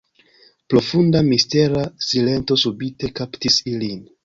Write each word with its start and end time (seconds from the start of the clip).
Profunda, 0.73 1.21
mistera 1.27 1.85
silento 2.07 2.59
subite 2.65 3.13
kaptis 3.23 3.63
ilin. 3.77 4.05